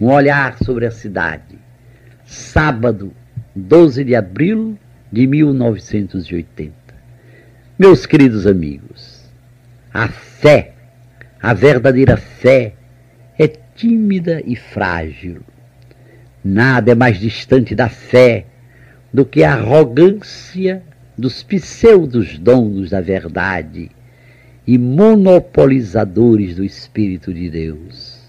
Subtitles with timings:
[0.00, 1.58] Um olhar sobre a cidade.
[2.24, 3.12] Sábado,
[3.54, 4.78] 12 de abril
[5.10, 6.72] de 1980.
[7.76, 9.28] Meus queridos amigos,
[9.92, 10.74] a fé,
[11.42, 12.74] a verdadeira fé,
[13.36, 15.40] é tímida e frágil.
[16.44, 18.46] Nada é mais distante da fé
[19.12, 20.82] do que a arrogância
[21.16, 23.90] dos pseudos donos da verdade
[24.64, 28.27] e monopolizadores do Espírito de Deus.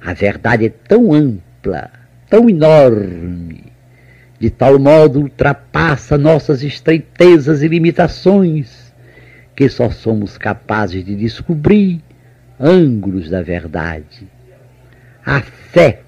[0.00, 1.90] A verdade é tão ampla,
[2.28, 3.64] tão enorme,
[4.38, 8.94] de tal modo ultrapassa nossas estreitezas e limitações,
[9.56, 12.00] que só somos capazes de descobrir
[12.60, 14.28] ângulos da verdade.
[15.24, 16.02] A fé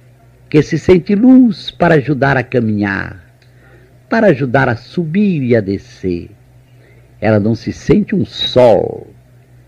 [0.48, 3.24] que se sente luz para ajudar a caminhar,
[4.08, 6.30] para ajudar a subir e a descer.
[7.20, 9.08] Ela não se sente um sol,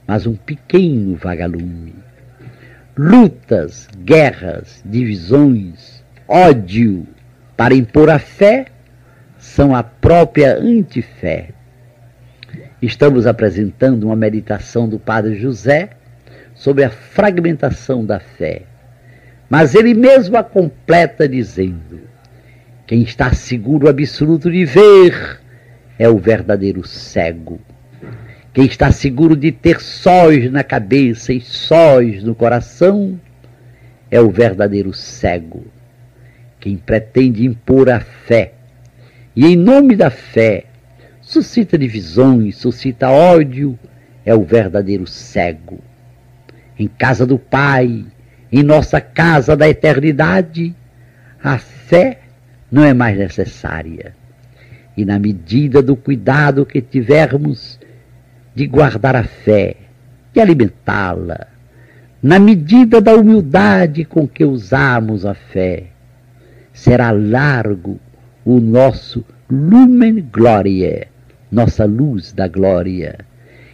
[0.07, 1.95] mas um pequeno vagalume.
[2.97, 7.07] Lutas, guerras, divisões, ódio
[7.57, 8.67] para impor a fé
[9.39, 11.49] são a própria antifé.
[12.83, 15.89] Estamos apresentando uma meditação do Padre José
[16.55, 18.65] sobre a fragmentação da fé.
[19.49, 22.01] Mas ele mesmo a completa dizendo:
[22.87, 25.41] quem está seguro absoluto de ver
[25.99, 27.59] é o verdadeiro cego.
[28.53, 33.19] Quem está seguro de ter sóis na cabeça e sóis no coração
[34.11, 35.65] é o verdadeiro cego.
[36.61, 38.53] Quem pretende impor a fé
[39.35, 40.67] e, em nome da fé,
[41.23, 43.79] suscita divisões, suscita ódio,
[44.23, 45.81] é o verdadeiro cego.
[46.79, 48.05] Em casa do Pai,
[48.53, 50.75] em nossa casa da eternidade,
[51.43, 52.21] a fé
[52.71, 54.15] não é mais necessária.
[54.95, 57.81] E na medida do cuidado que tivermos
[58.55, 59.77] de guardar a fé,
[60.33, 61.47] de alimentá-la,
[62.23, 65.87] na medida da humildade com que usamos a fé,
[66.73, 67.99] será largo
[68.45, 71.09] o nosso lumen gloriae,
[71.51, 73.19] nossa luz da glória,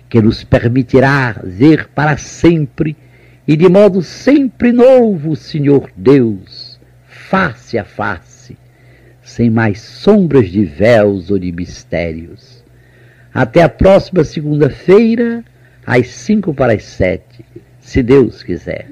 [0.08, 2.96] que nos permitirá ver para sempre
[3.46, 8.56] e de modo sempre novo, Senhor Deus, face a face,
[9.22, 12.64] sem mais sombras de véus ou de mistérios.
[13.32, 15.44] Até a próxima segunda-feira,
[15.86, 17.44] às cinco para as sete,
[17.80, 18.86] se Deus quiser.